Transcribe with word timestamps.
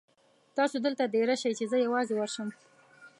تاسو 0.57 0.75
دلته 0.85 1.03
دېره 1.13 1.35
شئ 1.41 1.51
چې 1.59 1.65
زه 1.71 1.77
یوازې 1.85 2.13
ورشم. 2.15 2.47